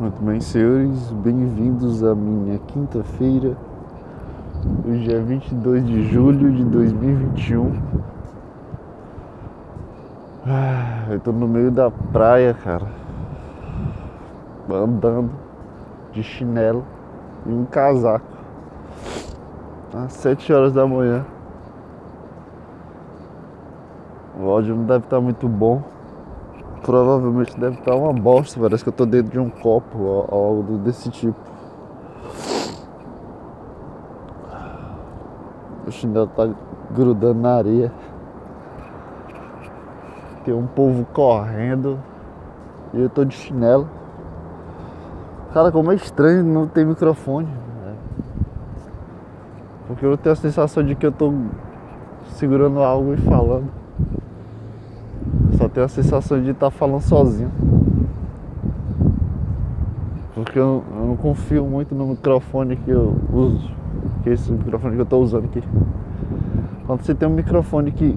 [0.00, 3.56] Muito bem, senhores, bem-vindos à minha quinta-feira.
[4.88, 7.82] Hoje é 22 de julho de 2021.
[10.46, 12.86] Ah, eu tô no meio da praia, cara.
[14.70, 15.32] Andando
[16.12, 16.84] de chinelo
[17.44, 18.24] e um casaco.
[19.92, 21.26] Às 7 horas da manhã.
[24.38, 25.82] O áudio não deve estar muito bom.
[26.88, 28.58] Provavelmente deve estar uma bosta.
[28.58, 31.38] Parece que eu tô dentro de um copo ou algo desse tipo.
[35.86, 36.48] O chinelo tá
[36.90, 37.92] grudando na areia.
[40.46, 41.98] Tem um povo correndo.
[42.94, 43.86] E eu tô de chinelo.
[45.52, 47.48] Cara, como é estranho não ter microfone.
[47.84, 47.96] Né?
[49.88, 51.34] Porque eu tenho a sensação de que eu tô
[52.28, 53.87] segurando algo e falando.
[55.58, 57.50] Só tenho a sensação de estar falando sozinho.
[60.32, 63.68] Porque eu, eu, não confio muito no microfone que eu uso.
[64.22, 65.60] Que é esse microfone que eu estou usando aqui.
[66.86, 68.16] Quando você tem um microfone que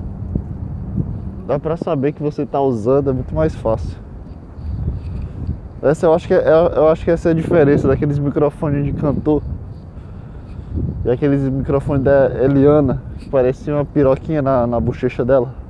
[1.47, 3.97] dá pra saber que você está usando, é muito mais fácil.
[5.81, 8.93] Essa eu acho que é, eu acho que essa é a diferença daqueles microfones de
[8.93, 9.41] cantor.
[11.03, 15.60] E aqueles microfones da Eliana, que parecia uma piroquinha na, na bochecha dela.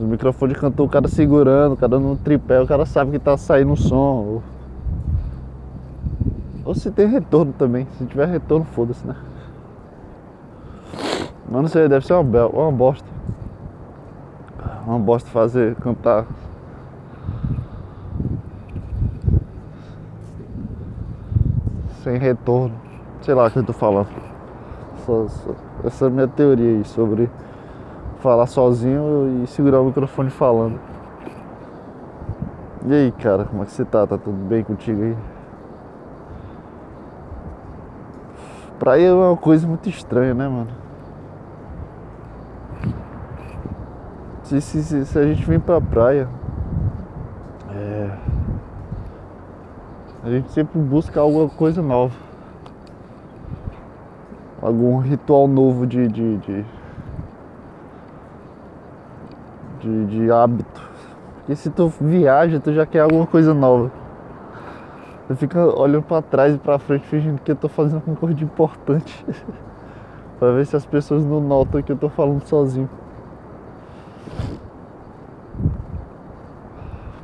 [0.00, 3.36] Os microfones cantou o cara segurando, o cara no tripé, o cara sabe que tá
[3.36, 3.96] saindo som.
[3.96, 4.42] Ou,
[6.64, 7.86] ou se tem retorno também.
[7.98, 9.14] Se tiver retorno, foda-se, né?
[11.50, 13.06] Mas não sei, deve ser uma, uma bosta.
[14.86, 16.24] Uma bosta fazer, cantar.
[22.02, 22.74] Sem retorno.
[23.20, 24.08] Sei lá o que eu tô falando.
[25.84, 27.28] essa é a minha teoria aí sobre
[28.20, 30.78] falar sozinho e segurar o microfone falando.
[32.86, 34.06] E aí, cara, como é que você tá?
[34.06, 35.16] Tá tudo bem contigo aí?
[38.78, 40.68] Praia é uma coisa muito estranha, né, mano?
[44.44, 46.28] Se, se, se, a gente vem pra praia,
[47.72, 48.10] é,
[50.24, 52.14] a gente sempre busca alguma coisa nova.
[54.60, 56.64] Algum ritual novo de, de, de
[59.80, 60.90] de, de hábito.
[61.36, 63.90] Porque se tu viaja, tu já quer alguma coisa nova.
[65.26, 68.34] Tu fica olhando para trás e para frente fingindo que eu tô fazendo alguma coisa
[68.34, 69.24] de importante.
[70.38, 72.88] para ver se as pessoas não notam que eu tô falando sozinho.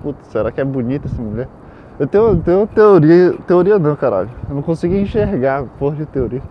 [0.03, 1.49] Putz, será que é bonita essa mulher?
[1.99, 3.33] Eu tenho, eu tenho teoria.
[3.47, 4.31] Teoria não, caralho.
[4.49, 6.43] Eu não consigo enxergar porra de teoria.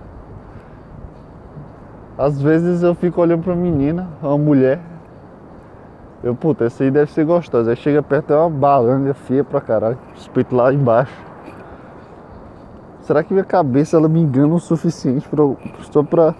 [2.17, 4.79] Às vezes eu fico olhando pra menina, uma mulher,
[6.25, 7.69] eu, puta, essa aí deve ser gostosa.
[7.69, 10.00] Aí chega perto é uma balanga feia pra caralho.
[10.16, 11.13] Respeito lá embaixo.
[13.02, 15.44] Será que minha cabeça ela me engana o suficiente pra,
[15.91, 16.34] só pra.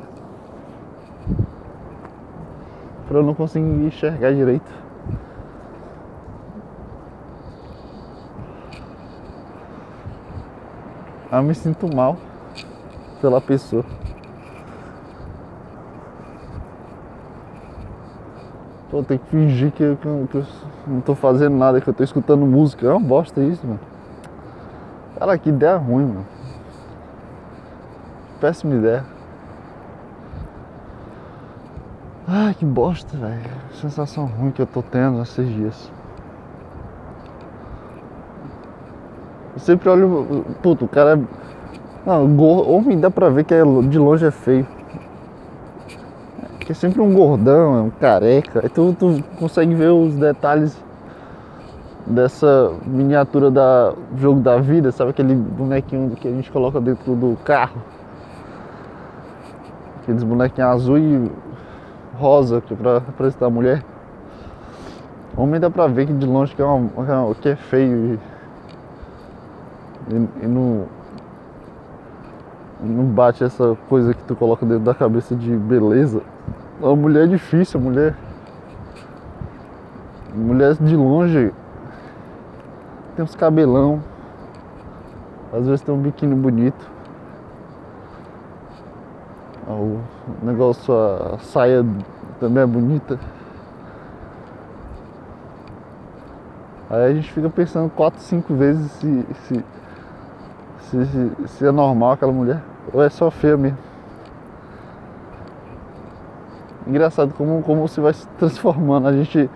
[3.08, 4.74] pra eu não conseguir enxergar direito?
[11.32, 12.18] Eu me sinto mal
[13.22, 13.86] pela pessoa.
[18.96, 20.46] Pô, tem que fingir que eu, que eu,
[20.88, 22.88] não tô fazendo nada, que eu tô escutando música.
[22.88, 23.80] É uma bosta isso, mano.
[25.20, 26.26] Cara, que ideia ruim, mano.
[28.40, 29.04] Péssima ideia.
[32.26, 33.42] Ai, que bosta, velho.
[33.74, 35.92] Sensação ruim que eu tô tendo esses dias.
[39.56, 40.46] Eu sempre olho.
[40.64, 41.22] Puto, o cara é.
[42.06, 44.66] Não, homem dá pra ver que é, de longe é feio.
[46.66, 48.62] Que é sempre um gordão, é um careca.
[48.64, 50.76] Aí tu, tu consegue ver os detalhes
[52.06, 57.38] dessa miniatura da jogo da vida, sabe aquele bonequinho que a gente coloca dentro do
[57.44, 57.82] carro?
[60.02, 61.32] Aqueles bonequinhos azul e
[62.18, 63.84] rosa que é pra representar a mulher.
[65.38, 68.20] Homem dá pra ver que de longe que é, uma, que é feio
[70.10, 70.86] e, e, e não,
[72.82, 76.22] não bate essa coisa que tu coloca dentro da cabeça de beleza.
[76.82, 78.16] A mulher é difícil, a mulher.
[80.34, 81.54] Mulher de longe
[83.16, 84.02] tem uns cabelão.
[85.54, 86.96] Às vezes tem um biquíni bonito.
[89.68, 90.00] O
[90.44, 91.86] negócio, a saia
[92.40, 93.18] também é bonita.
[96.90, 99.26] Aí a gente fica pensando quatro, cinco vezes se,
[100.90, 102.62] se, se, se é normal aquela mulher
[102.94, 103.78] ou é só feia mesmo.
[106.88, 109.08] Engraçado como, como você vai se transformando.
[109.08, 109.50] A gente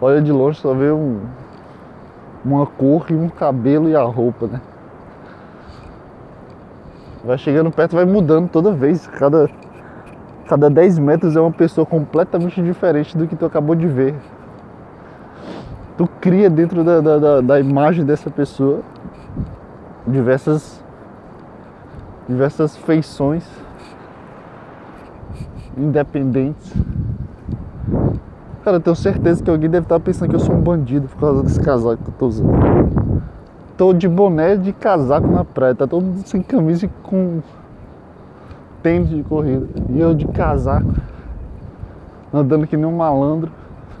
[0.00, 1.20] olha de longe, só vê um,
[2.44, 4.60] uma cor e um cabelo e a roupa, né?
[7.24, 9.06] Vai chegando perto, vai mudando toda vez.
[9.06, 9.48] Cada,
[10.46, 14.14] cada 10 metros é uma pessoa completamente diferente do que tu acabou de ver.
[15.96, 18.80] Tu cria dentro da, da, da, da imagem dessa pessoa
[20.06, 20.82] diversas,
[22.28, 23.44] diversas feições
[25.76, 26.72] independentes.
[28.62, 31.20] Cara, eu tenho certeza que alguém deve estar pensando que eu sou um bandido por
[31.20, 33.22] causa desse casaco que eu tô usando.
[33.76, 37.42] Tô de boné de casaco na praia, tá todo mundo sem camisa e com
[38.82, 39.66] tênis de corrida.
[39.90, 40.94] E eu de casaco,
[42.32, 43.50] andando que nem um malandro.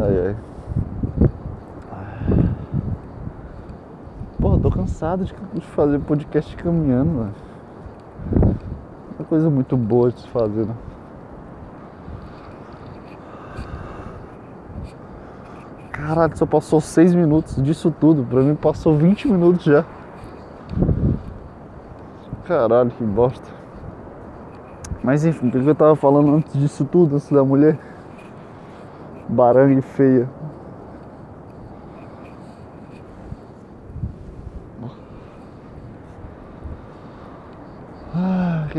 [0.00, 0.36] ai ai.
[4.40, 7.34] Porra, tô cansado de fazer podcast caminhando, mano.
[8.42, 10.74] É uma coisa muito boa de se fazer, né?
[15.90, 18.22] Caralho, só passou 6 minutos disso tudo.
[18.22, 19.84] Pra mim passou 20 minutos já.
[22.44, 23.50] Caralho, que bosta.
[25.02, 27.78] Mas enfim, o que eu tava falando antes disso tudo, antes da mulher?
[29.28, 30.28] Barangue feia.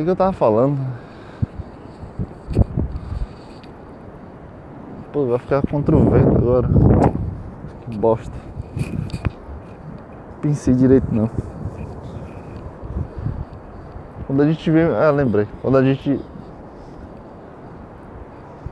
[0.08, 0.80] Que, eu tava falando?
[5.12, 6.70] Pô, vai ficar contra o vento agora.
[7.82, 8.32] Que bosta.
[10.42, 11.30] Pensei direito não.
[14.26, 14.84] Quando a gente vem.
[14.84, 15.46] Ah, lembrei.
[15.62, 16.22] Quando a gente.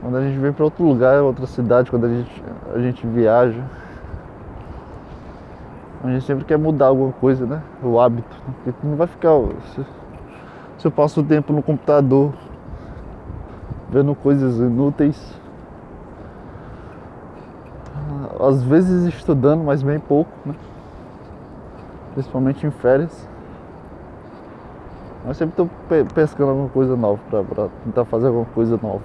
[0.02, 2.44] Quando a gente vem pra outro lugar, outra cidade, quando a gente,
[2.74, 3.62] a gente viaja.
[6.02, 7.62] A gente sempre quer mudar alguma coisa, né?
[7.84, 8.38] O hábito.
[8.64, 9.32] Porque não vai ficar.
[10.78, 12.34] Se, eu passo o tempo no computador
[13.90, 15.40] vendo coisas inúteis
[18.40, 20.54] às vezes estudando, mas bem pouco, né?
[22.14, 23.28] Principalmente em férias.
[25.26, 25.70] Mas sempre estou
[26.14, 29.02] pescando alguma coisa nova para tentar fazer alguma coisa nova.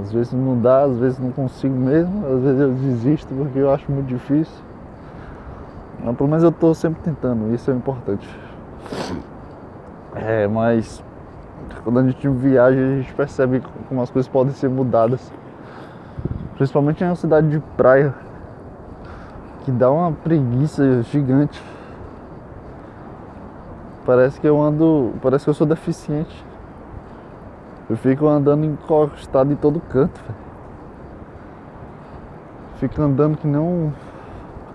[0.00, 3.72] Às vezes não dá, às vezes não consigo mesmo, às vezes eu desisto porque eu
[3.72, 4.62] acho muito difícil.
[6.04, 8.28] Mas pelo menos eu estou sempre tentando, isso é importante.
[10.20, 11.02] É, mas
[11.84, 15.32] quando a gente viaja a gente percebe como as coisas podem ser mudadas
[16.58, 18.12] Principalmente em uma cidade de praia.
[19.64, 21.62] Que dá uma preguiça gigante.
[24.04, 25.12] Parece que eu ando.
[25.22, 26.44] Parece que eu sou deficiente.
[27.88, 30.38] Eu fico andando encostado em todo canto, véio.
[32.78, 33.92] Fico andando que um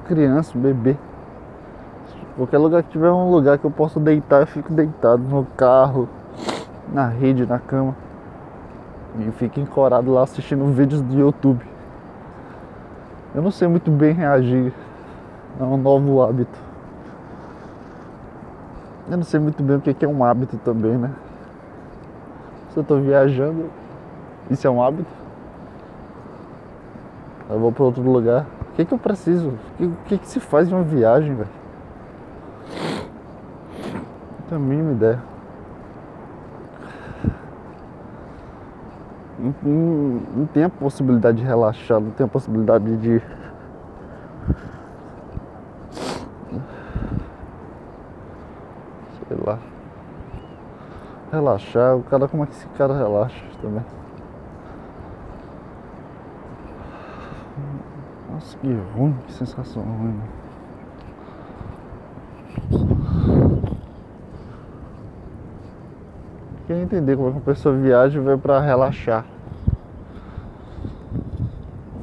[0.08, 0.96] criança, um bebê.
[2.36, 6.10] Qualquer lugar que tiver um lugar que eu possa deitar, eu fico deitado no carro,
[6.92, 7.96] na rede, na cama.
[9.20, 11.64] E fico encorado lá assistindo vídeos do YouTube.
[13.36, 14.74] Eu não sei muito bem reagir
[15.60, 16.58] a um novo hábito.
[19.10, 21.12] Eu não sei muito bem o que é um hábito também, né?
[22.72, 23.70] Se eu estou viajando,
[24.50, 25.12] isso é um hábito.
[27.48, 28.48] Eu vou para outro lugar.
[28.72, 29.54] O que, é que eu preciso?
[29.80, 31.63] O que, é que se faz em uma viagem, velho?
[34.54, 35.20] Tenho a mínima ideia.
[39.40, 43.20] não, não, não tem a possibilidade de relaxar, não tem a possibilidade de.
[49.28, 49.58] Sei lá.
[51.32, 53.84] Relaxar, o cara como é que esse cara relaxa também?
[58.32, 60.43] Nossa, que ruim, que sensação ruim.
[66.66, 69.26] Queria entender como é que uma pessoa viaja e vai pra relaxar.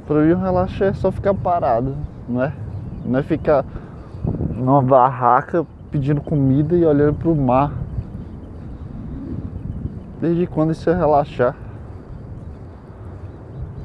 [0.07, 1.97] Pra mim, o relaxar é só ficar parado,
[2.29, 2.53] não é?
[3.05, 3.65] Não é ficar
[4.55, 7.73] numa barraca pedindo comida e olhando pro mar.
[10.21, 11.57] Desde quando isso é relaxar?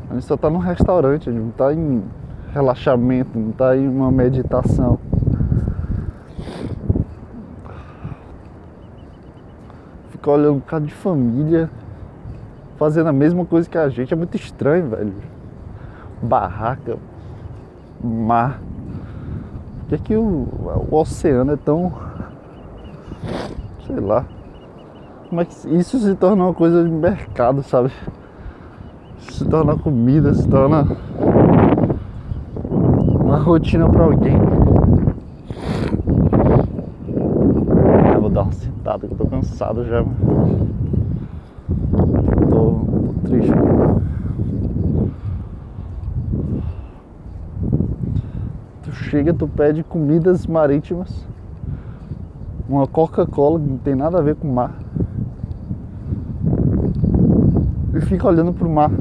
[0.10, 2.03] A gente só tá num restaurante, a gente não tá em
[2.51, 5.00] relaxamento, não tá em uma meditação.
[10.29, 11.70] Olhando um bocado de família
[12.77, 15.13] fazendo a mesma coisa que a gente, é muito estranho, velho
[16.22, 16.98] barraca,
[18.03, 18.60] mar.
[19.79, 20.48] Por que, é que o,
[20.89, 21.94] o oceano é tão.
[23.86, 24.25] sei lá.
[25.29, 27.91] Como é que isso se torna uma coisa de mercado, sabe?
[29.20, 30.88] Se torna comida, se torna
[33.24, 34.38] uma rotina pra alguém.
[38.13, 40.04] Ah, vou dar uma sentada que eu tô cansado já.
[42.50, 43.54] Tô, tô triste.
[48.92, 51.25] chega, tu pede comidas marítimas,
[52.68, 54.72] uma Coca-Cola que não tem nada a ver com mar.
[57.94, 58.92] E fica olhando pro mar.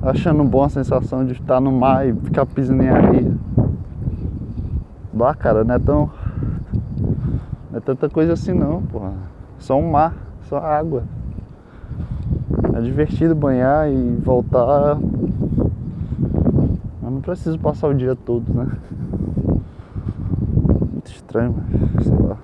[0.00, 3.32] Achando bom a sensação de estar no mar e ficar pisando em areia.
[5.12, 6.10] Bah, cara, não é tão.
[7.88, 9.14] Tanta coisa assim não, porra.
[9.58, 11.04] Só um mar, só água.
[12.74, 14.98] É divertido banhar e voltar.
[17.00, 18.70] Mas não preciso passar o dia todo, né?
[20.92, 21.54] Muito estranho,
[22.02, 22.36] sei lá.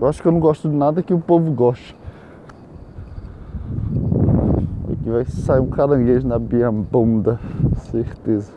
[0.00, 1.94] Eu acho que eu não gosto de nada que o povo goste.
[4.90, 7.38] Aqui vai sair um caranguejo na minha bunda,
[7.90, 8.50] certeza.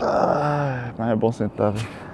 [0.00, 2.05] Ah, mas é bom sentar, velho.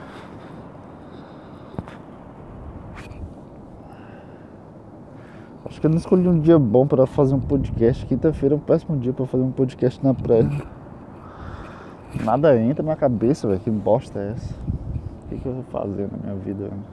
[5.82, 8.06] Que eu não escolhi um dia bom para fazer um podcast.
[8.06, 10.48] Quinta-feira é um péssimo dia para fazer um podcast na praia.
[12.24, 13.58] Nada entra na cabeça, velho.
[13.58, 14.54] Que bosta é essa?
[14.54, 16.84] O que, que eu vou fazer na minha vida, velho?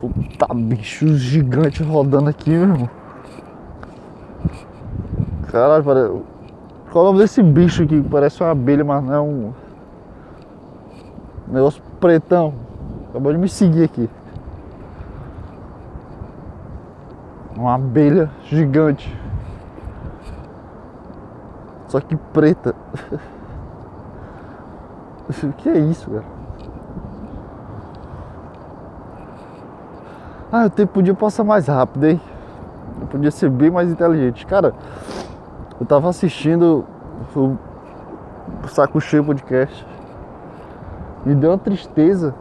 [0.00, 2.90] Puta bicho gigante rodando aqui, meu irmão.
[5.46, 6.22] Caralho, parece.
[6.90, 8.02] Qual é o nome desse bicho aqui?
[8.10, 9.52] Parece uma abelha, mas não é um.
[11.46, 12.52] Negócio pretão.
[13.10, 14.10] Acabou de me seguir aqui.
[17.62, 19.16] Uma abelha gigante.
[21.86, 22.74] Só que preta.
[25.44, 26.24] O que é isso, cara?
[30.50, 32.20] Ah, o tempo podia passar mais rápido, hein?
[33.00, 34.44] Eu podia ser bem mais inteligente.
[34.44, 34.74] Cara,
[35.80, 36.84] eu tava assistindo
[37.34, 37.56] o
[38.66, 39.86] Saco Cheio Podcast.
[41.24, 42.34] Me deu uma tristeza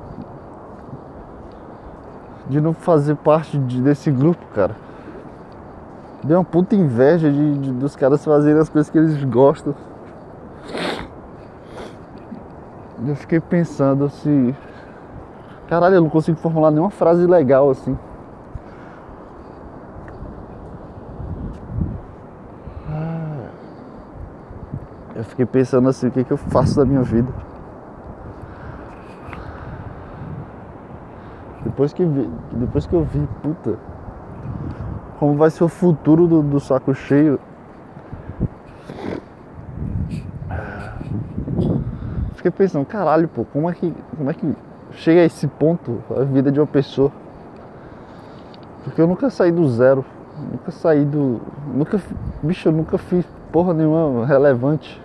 [2.50, 4.76] de não fazer parte de, desse grupo, cara.
[6.24, 9.74] Deu uma puta inveja de, de, dos caras fazerem as coisas que eles gostam.
[13.08, 14.56] Eu fiquei pensando se.
[15.68, 17.98] Caralho, eu não consigo formular nenhuma frase legal assim.
[22.88, 23.50] Ah.
[25.16, 27.32] Eu fiquei pensando assim, o que, que eu faço da minha vida?
[31.64, 33.80] Depois que, vi, depois que eu vi, puta,
[35.22, 37.40] como vai ser o futuro do, do saco cheio.
[42.34, 44.56] Fiquei pensando, caralho, pô, como é que, como é que
[44.94, 47.12] chega a esse ponto a vida de uma pessoa?
[48.84, 50.04] Porque eu nunca saí do zero,
[50.52, 51.40] nunca saí do,
[51.72, 52.02] nunca,
[52.42, 55.00] bicho, eu nunca fiz porra nenhuma relevante.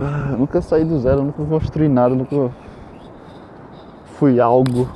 [0.00, 2.50] Ah, nunca saí do zero, nunca construí nada, nunca
[4.14, 4.88] fui algo.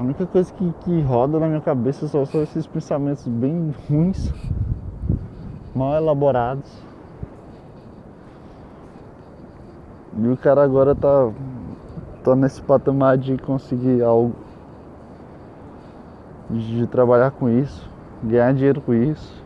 [0.00, 4.32] A única coisa que, que roda na minha cabeça só são esses pensamentos bem ruins,
[5.74, 6.72] mal elaborados.
[10.16, 11.30] E o cara agora tá,
[12.24, 14.34] tá nesse patamar de conseguir algo,
[16.48, 17.86] de, trabalhar com isso,
[18.24, 19.44] ganhar dinheiro com isso.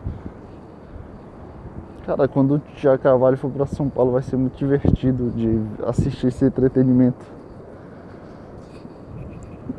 [2.05, 6.27] Cara, quando o Tiago Carvalho for para São Paulo vai ser muito divertido de assistir
[6.27, 7.34] esse entretenimento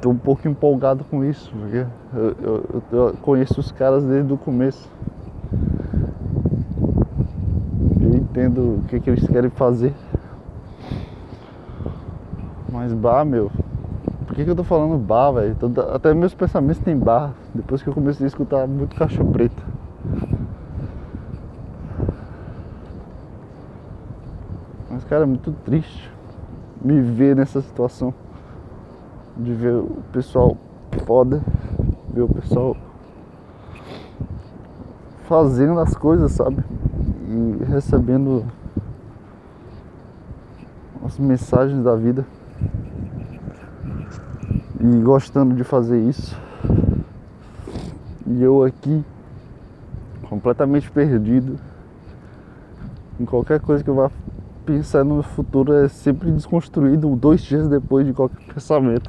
[0.07, 1.85] tô um pouco empolgado com isso, porque
[2.15, 4.89] eu, eu, eu, conheço os caras desde o começo.
[8.01, 9.93] Eu entendo o que, que eles querem fazer.
[12.71, 13.51] Mas bar, meu.
[14.29, 15.57] Por que, que eu tô falando bar, velho?
[15.93, 17.33] Até meus pensamentos tem bar.
[17.53, 19.63] Depois que eu comecei a escutar muito caixa preta.
[24.89, 26.09] Mas, cara, é muito triste
[26.81, 28.15] me ver nessa situação
[29.37, 30.57] de ver o pessoal
[31.05, 31.43] foda,
[32.13, 32.77] ver o pessoal
[35.29, 36.65] fazendo as coisas, sabe?
[37.29, 38.45] E recebendo
[41.05, 42.25] as mensagens da vida
[44.81, 46.37] e gostando de fazer isso.
[48.27, 49.05] E eu aqui
[50.29, 51.59] completamente perdido
[53.19, 54.11] em qualquer coisa que eu vá
[54.67, 59.09] pensar no futuro é sempre desconstruído dois dias depois de qualquer pensamento.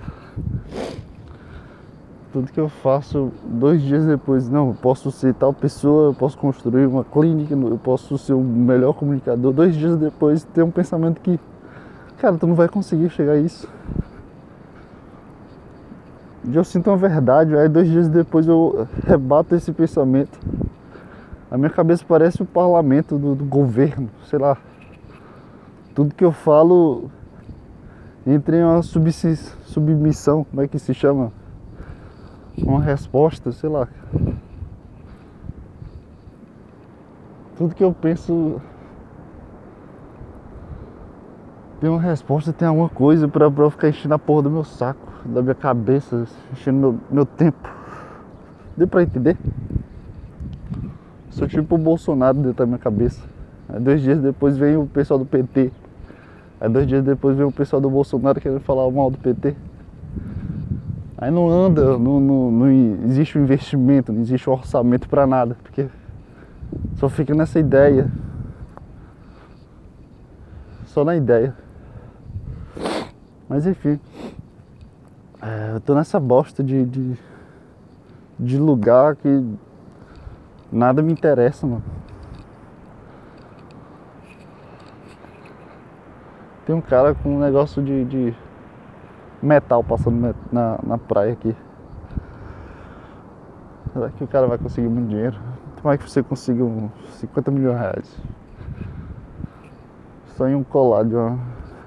[2.31, 6.37] Tudo que eu faço dois dias depois, não, eu posso ser tal pessoa, eu posso
[6.37, 9.51] construir uma clínica, eu posso ser o melhor comunicador.
[9.51, 11.39] Dois dias depois tem um pensamento que,
[12.19, 13.67] cara, tu não vai conseguir chegar a isso.
[16.45, 20.39] E eu sinto uma verdade, aí dois dias depois eu rebato esse pensamento.
[21.49, 24.57] A minha cabeça parece o parlamento do, do governo, sei lá
[25.97, 27.09] tudo que eu falo
[28.23, 31.31] entra em uma submissão, como é que se chama?
[32.55, 33.87] uma resposta, sei lá.
[37.57, 38.61] Tudo que eu penso
[41.81, 44.63] tem uma resposta, tem alguma coisa pra, pra eu ficar enchendo a porra do meu
[44.63, 47.67] saco, da minha cabeça, enchendo meu, meu tempo.
[48.77, 49.35] Deu pra entender?
[51.31, 53.27] Sou tipo o Bolsonaro dentro da minha cabeça.
[53.67, 55.71] Aí dois dias depois vem o pessoal do PT.
[56.59, 59.55] Aí dois dias depois vem o pessoal do Bolsonaro querendo falar mal do PT.
[61.17, 62.71] Aí não anda, não, não, não
[63.05, 65.87] existe um investimento, não existe um orçamento pra nada, porque
[66.95, 68.11] só fica nessa ideia.
[70.85, 71.55] Só na ideia.
[73.47, 73.99] Mas enfim.
[75.41, 77.17] É, eu tô nessa bosta de, de,
[78.39, 79.43] de lugar que
[80.71, 81.83] nada me interessa, mano.
[86.67, 88.35] Tem um cara com um negócio de, de
[89.41, 91.55] metal passando na, na praia aqui.
[93.93, 95.37] Será que o cara vai conseguir muito dinheiro?
[95.77, 98.21] Tomara que você consiga uns 50 milhões de reais.
[100.35, 101.39] Só em um colar de um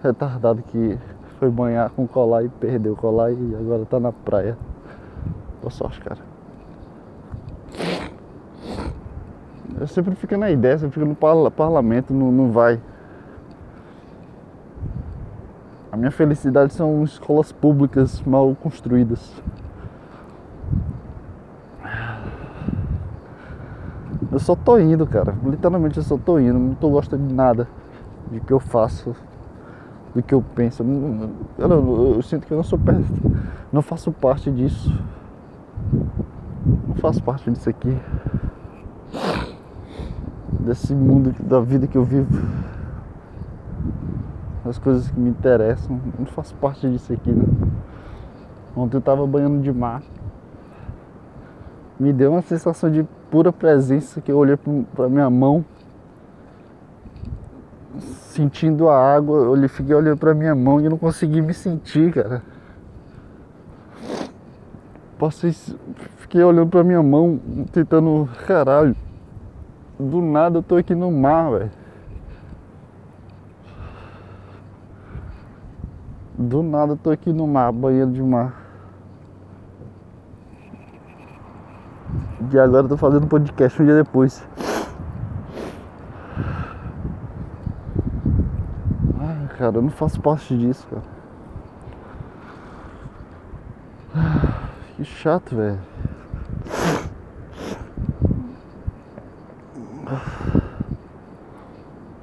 [0.02, 0.98] retardado que
[1.38, 4.56] foi banhar com colar e perdeu o colar e agora tá na praia.
[5.60, 6.20] Boa sorte, cara.
[9.78, 11.14] Eu sempre fico na ideia, você fica no
[11.50, 12.80] parlamento, não, não vai.
[15.92, 19.42] A minha felicidade são escolas públicas mal construídas.
[24.30, 25.34] Eu só tô indo, cara.
[25.44, 26.58] Literalmente eu só tô indo.
[26.58, 27.66] Não tô gostando de nada
[28.30, 29.16] de que eu faço
[30.14, 30.84] do que eu penso.
[31.58, 32.78] Eu, eu, eu sinto que eu não sou
[33.72, 34.92] não faço parte disso.
[36.86, 37.96] Não faço parte disso aqui.
[40.60, 42.28] Desse mundo da vida que eu vivo.
[44.70, 46.00] Das coisas que me interessam.
[46.16, 47.42] Não faço parte disso aqui, né?
[48.76, 50.00] Ontem eu tava banhando de mar.
[51.98, 53.02] Me deu uma sensação de
[53.32, 54.56] pura presença que eu olhei
[54.94, 55.64] pra minha mão
[57.98, 62.40] sentindo a água, eu fiquei olhando pra minha mão e não consegui me sentir, cara.
[65.18, 65.50] Passei,
[66.18, 67.40] fiquei olhando pra minha mão,
[67.72, 68.94] tentando, caralho,
[69.98, 71.79] do nada eu tô aqui no mar, velho.
[76.40, 78.54] Do nada eu tô aqui no mar, banheiro de mar.
[82.52, 84.42] E agora eu tô fazendo podcast um dia depois.
[89.60, 89.76] cara.
[89.76, 91.02] Eu não faço parte disso, cara.
[94.96, 95.78] Que chato, velho.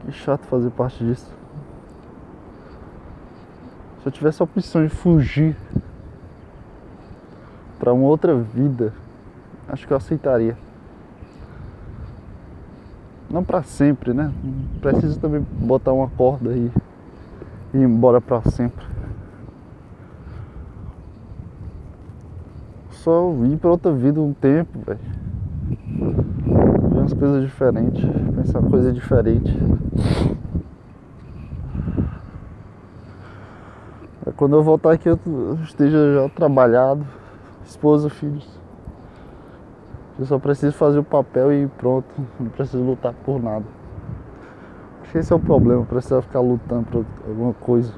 [0.01, 1.31] Que chato fazer parte disso.
[4.07, 5.53] Se eu tivesse a opção de fugir
[7.77, 8.93] para uma outra vida,
[9.67, 10.57] acho que eu aceitaria.
[13.29, 14.31] Não para sempre, né?
[14.79, 16.71] Preciso também botar uma corda e
[17.73, 18.85] ir embora para sempre.
[22.91, 24.99] Só ir para outra vida um tempo, velho.
[26.93, 29.53] Ver umas coisas diferentes, pensar coisa diferente.
[34.26, 35.19] É quando eu voltar aqui eu
[35.63, 37.03] esteja já trabalhado,
[37.65, 38.47] esposa, filhos.
[40.17, 42.07] Eu só preciso fazer o papel e pronto,
[42.39, 43.65] não preciso lutar por nada.
[45.01, 47.91] Acho que esse é o problema, precisar ficar lutando por alguma coisa.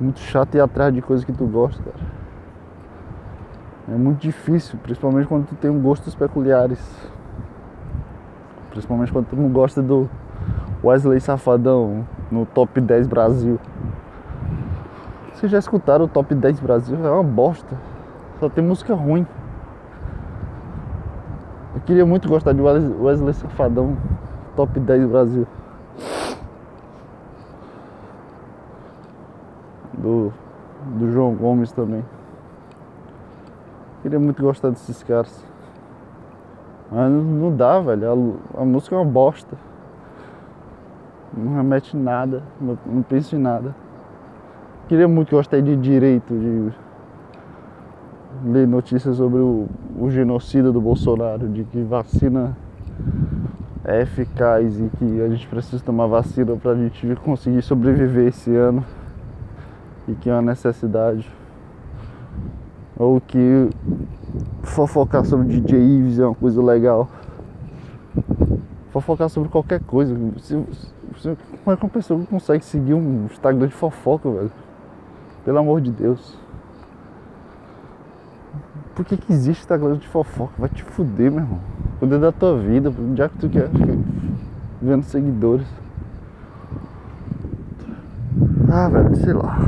[0.00, 2.14] Muito chato ir atrás de coisas que tu gosta, cara.
[3.86, 6.80] É muito difícil, principalmente quando tu tem gostos peculiares.
[8.70, 10.08] Principalmente quando tu não gosta do
[10.82, 13.60] Wesley Safadão no Top 10 Brasil.
[15.34, 16.96] Vocês já escutaram o Top 10 Brasil?
[17.04, 17.76] É uma bosta.
[18.38, 19.26] Só tem música ruim.
[21.74, 23.96] Eu queria muito gostar de Wesley Safadão
[24.54, 25.46] top 10 do Brasil.
[29.92, 30.32] Do,
[30.98, 32.04] do João Gomes também.
[34.02, 35.44] Queria muito gostar desses caras.
[36.92, 38.38] Mas não dá, velho.
[38.56, 39.56] A, a música é uma bosta.
[41.36, 42.42] Não remete nada.
[42.60, 43.74] Não, não penso em nada.
[44.86, 46.70] Queria muito gostar de direito, de
[48.44, 49.66] ler notícias sobre o,
[49.98, 52.54] o genocida do Bolsonaro, de que vacina
[53.82, 58.54] é eficaz e que a gente precisa tomar vacina para a gente conseguir sobreviver esse
[58.54, 58.84] ano
[60.06, 61.30] e que é uma necessidade.
[62.96, 63.70] Ou que
[64.62, 67.08] fofocar sobre DJ Ives é uma coisa legal.
[68.90, 70.14] Fofocar sobre qualquer coisa.
[70.38, 70.62] Se,
[71.16, 74.63] se, como é que uma pessoa consegue seguir um Instagram de fofoca, velho?
[75.44, 76.38] Pelo amor de Deus.
[78.94, 80.54] Por que, que existe Instagram de fofoca?
[80.56, 81.60] Vai te fuder, meu irmão.
[81.98, 83.68] Cuida da tua vida, já que tu quer
[84.80, 85.66] vendo seguidores.
[88.70, 89.58] Ah, velho, sei lá.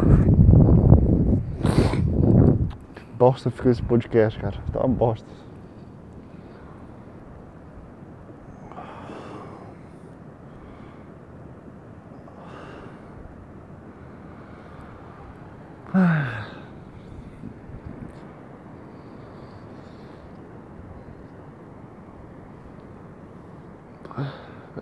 [2.95, 4.57] Que bosta ficou esse podcast, cara.
[4.73, 5.29] Tá uma bosta.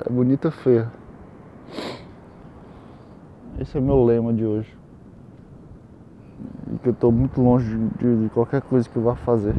[0.04, 0.90] É bonita feia.
[3.60, 4.76] Esse é meu lema de hoje.
[6.82, 9.54] Que eu tô muito longe de, de, qualquer coisa que eu vá fazer.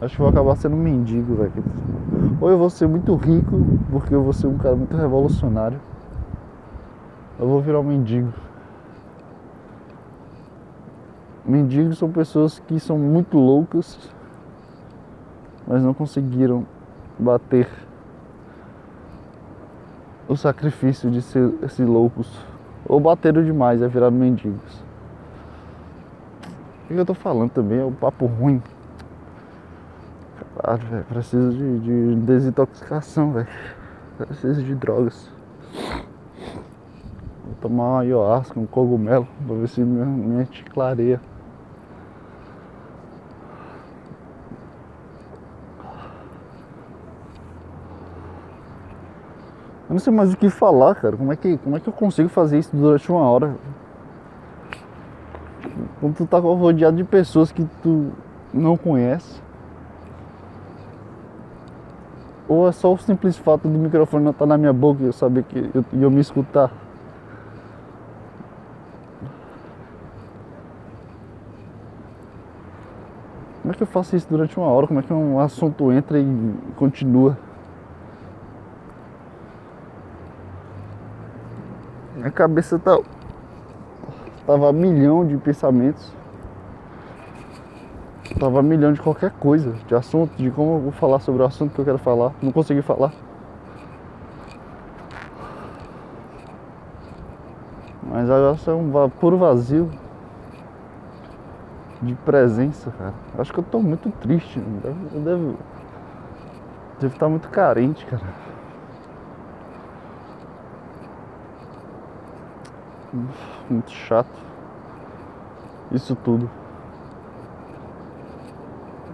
[0.00, 1.52] Acho que vou acabar sendo um mendigo, velho.
[2.40, 5.80] Ou eu vou ser muito rico, porque eu vou ser um cara muito revolucionário.
[7.36, 8.32] Eu vou virar um mendigo.
[11.50, 13.98] Mendigos são pessoas que são muito loucas,
[15.66, 16.64] mas não conseguiram
[17.18, 17.68] bater
[20.28, 22.32] o sacrifício de ser loucos.
[22.86, 24.84] Ou bateram demais, é virar mendigos.
[26.84, 28.62] O que eu tô falando também é um papo ruim.
[30.54, 31.04] Caralho, velho.
[31.06, 33.48] Preciso de, de desintoxicação, velho.
[34.18, 35.28] Preciso de drogas.
[37.44, 41.20] Vou tomar uma ayahuasca, um cogumelo, pra ver se minha mente clareia.
[49.90, 51.16] Eu não sei mais o que falar, cara.
[51.16, 53.56] Como é que, como é que eu consigo fazer isso durante uma hora?
[55.98, 58.12] Quando tu tá rodeado de pessoas que tu
[58.54, 59.42] não conhece.
[62.48, 65.06] Ou é só o simples fato do microfone não estar tá na minha boca e
[65.06, 66.70] eu saber que eu, eu me escutar.
[73.60, 74.86] Como é que eu faço isso durante uma hora?
[74.86, 77.49] Como é que um assunto entra e continua?
[82.20, 82.98] Minha cabeça tá,
[84.46, 86.12] tava a milhão de pensamentos.
[88.38, 91.46] Tava a milhão de qualquer coisa, de assunto, de como eu vou falar sobre o
[91.46, 92.32] assunto que eu quero falar.
[92.42, 93.10] Não consegui falar.
[98.02, 99.88] Mas agora é um puro vazio
[102.02, 103.14] de presença, cara.
[103.38, 104.58] Acho que eu tô muito triste.
[105.14, 105.56] Eu devo,
[107.00, 108.49] devo estar muito carente, cara.
[113.12, 114.30] Muito chato.
[115.90, 116.48] Isso tudo.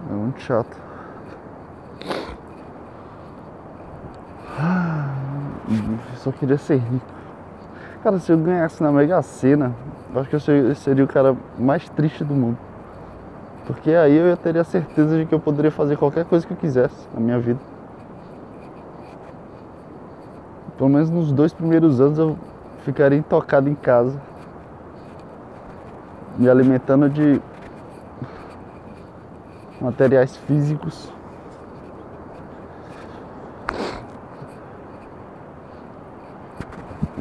[0.09, 0.77] É muito chato.
[6.15, 7.05] Só queria ser rico.
[8.03, 9.73] Cara, se eu ganhasse na Mega Sena,
[10.13, 12.57] eu acho que eu seria o cara mais triste do mundo.
[13.65, 17.07] Porque aí eu teria certeza de que eu poderia fazer qualquer coisa que eu quisesse
[17.13, 17.59] na minha vida.
[20.77, 22.37] Pelo menos nos dois primeiros anos eu
[22.87, 24.17] ficaria intocado em casa,
[26.37, 27.41] me alimentando de
[29.81, 31.11] materiais físicos.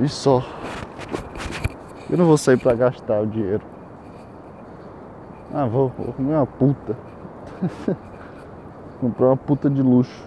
[0.00, 0.40] E só.
[2.08, 3.64] Eu não vou sair pra gastar o dinheiro.
[5.52, 6.96] Ah, vou, vou comer uma puta.
[9.00, 10.24] Comprar uma puta de luxo.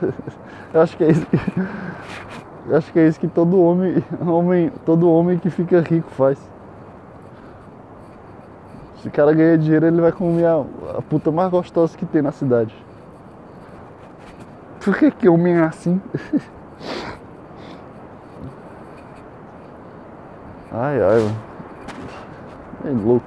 [0.72, 1.36] Eu acho que é isso que
[2.76, 6.38] acho que é isso que todo homem, homem, todo homem que fica rico faz.
[8.96, 10.64] Se o cara ganha dinheiro, ele vai comer a,
[10.98, 12.74] a puta mais gostosa que tem na cidade.
[14.84, 16.00] Por que que homem é assim?
[20.72, 21.36] ai, ai, mano.
[22.84, 23.26] É louco.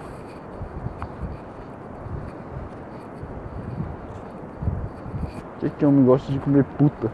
[5.60, 7.10] Por que que homem gosta de comer puta?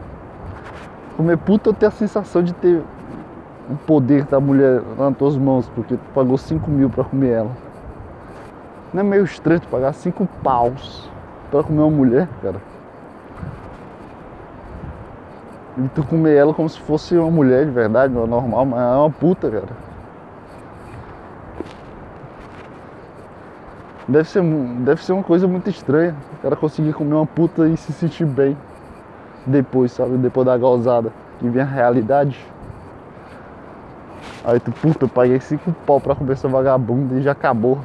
[1.18, 2.80] Comer puta eu tenho a sensação de ter
[3.68, 7.50] o poder da mulher nas tuas mãos, porque tu pagou 5 mil pra comer ela.
[8.94, 11.10] Não é meio estranho tu pagar 5 paus
[11.50, 12.62] pra comer uma mulher, cara?
[15.76, 19.10] E tu comer ela como se fosse uma mulher de verdade, normal, mas é uma
[19.10, 19.88] puta, cara.
[24.06, 24.40] Deve ser,
[24.84, 26.14] deve ser uma coisa muito estranha.
[26.34, 28.56] O cara conseguir comer uma puta e se sentir bem
[29.48, 30.16] depois, sabe?
[30.18, 32.38] Depois da gozada, que vem a realidade.
[34.44, 37.78] Aí tu, puta, eu paguei cinco pau pra comer essa vagabunda e já acabou.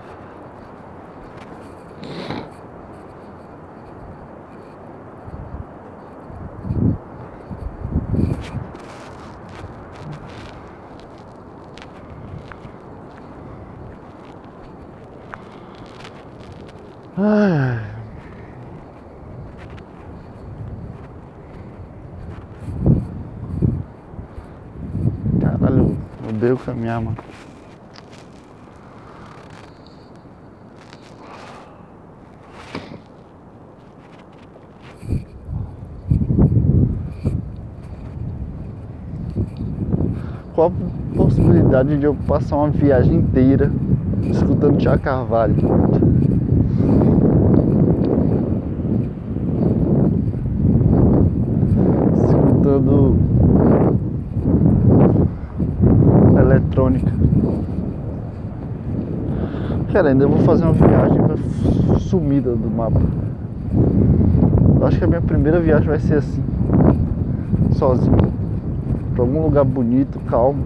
[17.17, 17.93] Ai.
[25.39, 26.33] Caralho, eu
[26.83, 27.17] caminhar, mano.
[40.53, 43.71] Qual a possibilidade de eu passar uma viagem inteira
[44.29, 45.55] escutando Tia Carvalho?
[52.15, 53.17] Escutando
[56.53, 57.11] eletrônica.
[59.93, 61.19] Cara, ainda vou fazer uma viagem
[61.99, 62.99] sumida do mapa.
[64.79, 66.43] Eu acho que a minha primeira viagem vai ser assim.
[67.73, 68.17] Sozinho.
[69.13, 70.63] Pra algum lugar bonito, calmo.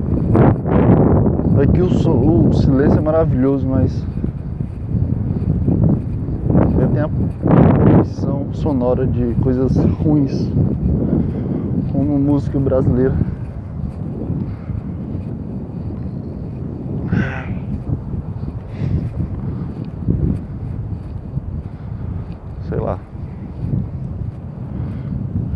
[1.62, 4.02] Aqui o, so, o silêncio é maravilhoso, mas
[6.80, 10.50] eu tenho a poluição sonora de coisas ruins
[11.92, 13.16] como música brasileira.
[22.70, 23.00] Sei lá.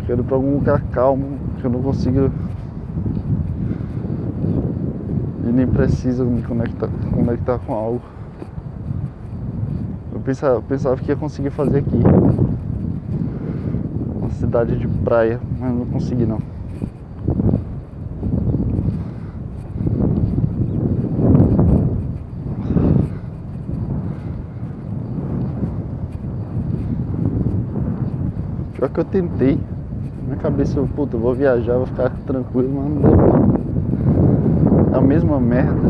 [0.06, 2.32] Quero ir pra algum lugar calmo que eu não consiga
[5.46, 8.00] e nem preciso me conectar, conectar com algo.
[10.14, 12.00] Eu pensava, eu pensava que ia conseguir fazer aqui.
[14.18, 16.38] Uma cidade de praia, mas não consegui não.
[28.72, 29.58] Pior que eu tentei.
[30.42, 33.00] Cabeça eu, puta, eu vou viajar, vou ficar tranquilo, não.
[34.92, 35.88] É a mesma merda.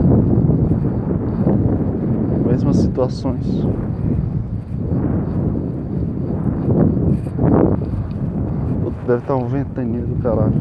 [2.47, 3.47] Mesmas situações.
[8.83, 10.53] Puta, deve estar um ventania do caralho.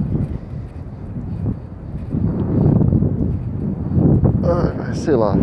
[4.42, 5.36] Ai, sei lá.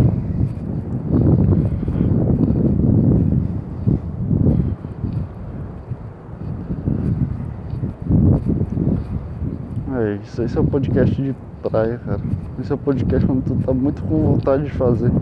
[10.09, 12.21] É isso, é o podcast de praia, cara.
[12.59, 15.13] Esse é o podcast quando tu tá muito com vontade de fazer.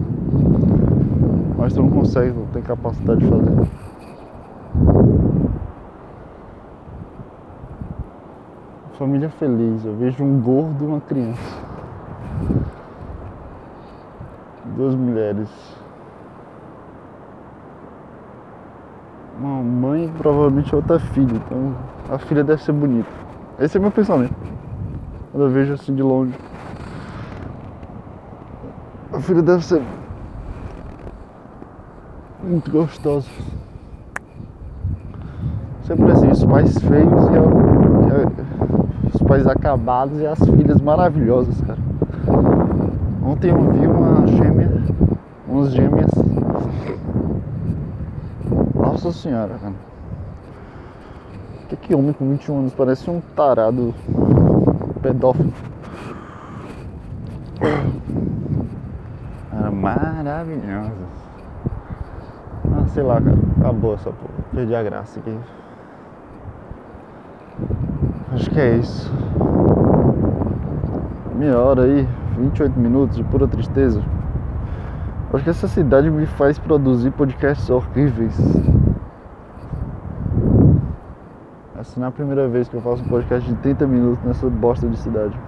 [1.58, 3.68] Mas tu não consegue, não tem capacidade de fazer.
[8.96, 11.58] Família feliz, eu vejo um gordo e uma criança.
[14.76, 15.50] Duas mulheres.
[19.36, 21.34] Uma mãe e provavelmente outra filha.
[21.34, 21.74] Então
[22.08, 23.10] a filha deve ser bonita.
[23.58, 24.55] Esse é meu pensamento.
[25.36, 26.32] Quando eu vejo assim de longe.
[29.12, 29.82] A filha deve ser
[32.42, 33.28] muito gostosa.
[35.82, 41.80] Sempre assim, os pais feios e, os pais acabados e as filhas maravilhosas, cara.
[43.22, 44.82] Ontem eu vi uma gêmea,
[45.46, 46.10] umas gêmeas.
[48.74, 49.74] Nossa senhora, cara.
[51.68, 53.92] Que que homem com 21 anos parece um tarado
[55.06, 55.52] pedófilo.
[59.52, 60.92] Era maravilhosa.
[62.74, 63.36] Ah, sei lá, cara.
[63.60, 64.32] Acabou essa porra.
[64.52, 65.38] Perdi a graça aqui.
[68.32, 69.12] Acho que é isso.
[71.36, 74.02] Meia hora aí, 28 minutos de pura tristeza.
[75.32, 78.36] Acho que essa cidade me faz produzir podcasts horríveis.
[81.86, 84.50] Essa não é a primeira vez que eu faço um podcast de 30 minutos nessa
[84.50, 85.38] bosta de cidade.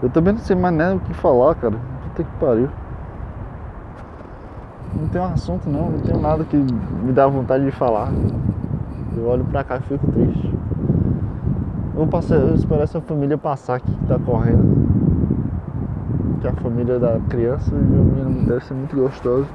[0.00, 1.74] Eu também não sei mais nem o que falar, cara.
[2.04, 2.68] Puta que pariu.
[4.94, 8.08] Não tem um assunto não, não tenho nada que me dá vontade de falar.
[9.16, 10.54] Eu olho pra cá e fico triste.
[11.96, 14.78] Eu passar, eu esperar essa família passar aqui que tá correndo.
[16.40, 19.48] Que a família da criança e o menino deve ser muito gostoso.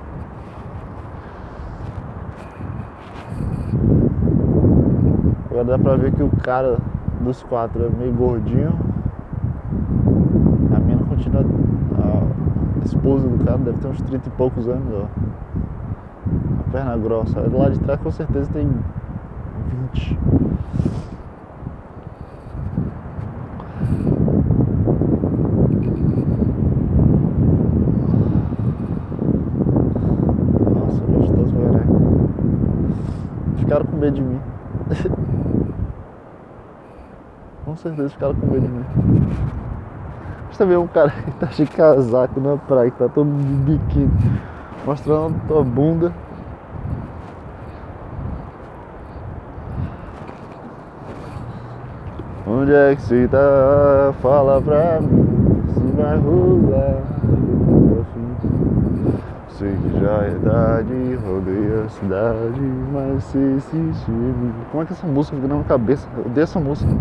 [5.66, 6.78] Dá pra ver que o cara
[7.22, 8.74] dos quatro é meio gordinho.
[10.76, 11.42] A mina continua.
[11.42, 15.08] A esposa do cara deve ter uns 30 e poucos anos, ó.
[16.60, 17.40] A perna grossa.
[17.40, 18.70] Lado de trás com certeza tem
[19.94, 20.20] 20.
[37.84, 38.86] certeza ficaram com medo de mim.
[40.48, 43.54] Mas também é um cara que tá de casaco na praia, que tá todo de
[43.72, 44.12] biquíni,
[44.86, 46.12] mostrando a tua bunda.
[52.48, 54.14] Onde é que você tá?
[54.22, 57.02] Fala pra mim se vai rolar.
[59.50, 62.60] Sei que já é tarde, rodeia a cidade,
[62.92, 64.12] mas se se
[64.72, 66.08] Como é que essa música fica na minha cabeça?
[66.18, 66.92] Eu dei essa música.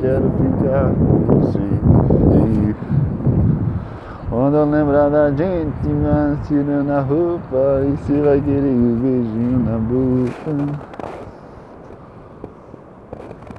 [0.00, 1.58] Quero ficar com você.
[4.30, 9.58] Quando eu lembrar da gente, mas tirando a roupa, e você vai querer um beijinho
[9.58, 10.52] na boca.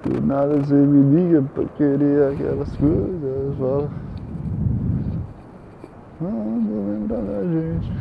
[0.05, 3.57] Do nada você me liga pra querer aquelas coisas.
[3.59, 3.89] Fala.
[6.19, 7.91] Quando lembrar da gente,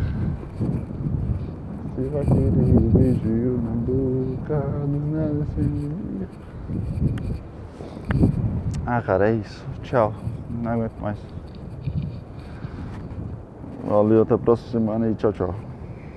[1.97, 4.63] você vai querer um beijinho na boca.
[4.87, 7.28] Do nada você me liga.
[8.91, 9.63] Ah, cara, é isso.
[9.83, 10.15] Tchau.
[10.49, 11.19] Não aguento mais.
[13.85, 15.68] Valeu, até a próxima semana e tchau, tchau.